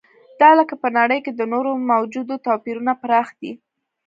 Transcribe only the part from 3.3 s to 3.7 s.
دی.